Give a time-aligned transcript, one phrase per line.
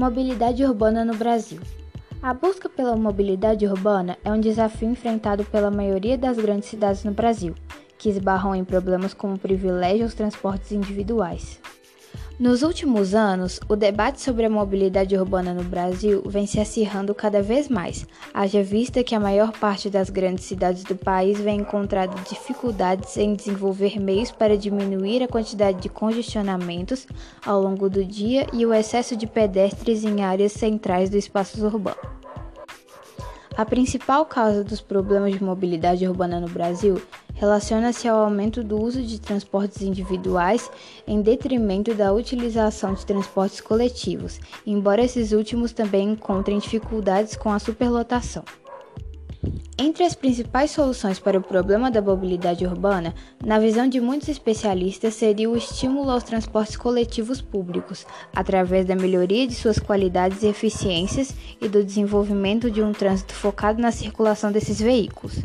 [0.00, 1.60] Mobilidade urbana no Brasil.
[2.22, 7.12] A busca pela mobilidade urbana é um desafio enfrentado pela maioria das grandes cidades no
[7.12, 7.54] Brasil,
[7.98, 11.60] que esbarram em problemas como privilégio aos transportes individuais.
[12.40, 17.42] Nos últimos anos, o debate sobre a mobilidade urbana no Brasil vem se acirrando cada
[17.42, 22.16] vez mais, haja vista que a maior parte das grandes cidades do país vem encontrando
[22.26, 27.06] dificuldades em desenvolver meios para diminuir a quantidade de congestionamentos
[27.44, 32.19] ao longo do dia e o excesso de pedestres em áreas centrais do espaço urbano.
[33.60, 36.98] A principal causa dos problemas de mobilidade urbana no Brasil
[37.34, 40.70] relaciona-se ao aumento do uso de transportes individuais
[41.06, 47.58] em detrimento da utilização de transportes coletivos, embora esses últimos também encontrem dificuldades com a
[47.58, 48.44] superlotação.
[49.82, 55.14] Entre as principais soluções para o problema da mobilidade urbana, na visão de muitos especialistas,
[55.14, 61.34] seria o estímulo aos transportes coletivos públicos, através da melhoria de suas qualidades e eficiências
[61.58, 65.38] e do desenvolvimento de um trânsito focado na circulação desses veículos.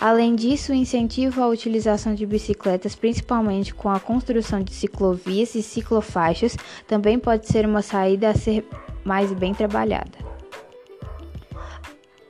[0.00, 5.64] Além disso, o incentivo à utilização de bicicletas, principalmente com a construção de ciclovias e
[5.64, 8.64] ciclofaixas, também pode ser uma saída a ser
[9.04, 10.23] mais bem trabalhada.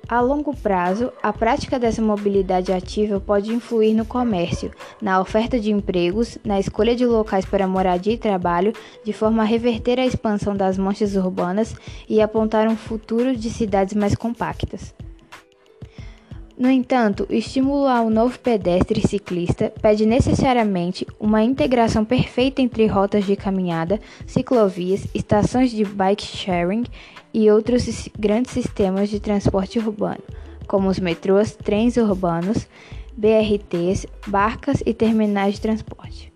[0.07, 5.71] A longo prazo, a prática dessa mobilidade ativa pode influir no comércio, na oferta de
[5.71, 10.55] empregos, na escolha de locais para moradia e trabalho, de forma a reverter a expansão
[10.55, 11.75] das manchas urbanas
[12.07, 14.95] e apontar um futuro de cidades mais compactas.
[16.57, 22.87] No entanto, o estímulo ao novo pedestre e ciclista pede necessariamente uma integração perfeita entre
[22.87, 26.85] rotas de caminhada, ciclovias, estações de bike sharing
[27.33, 30.23] e outros grandes sistemas de transporte urbano,
[30.69, 32.69] como os metrôs, trens urbanos,
[33.17, 36.34] BRTs, barcas e terminais de transporte.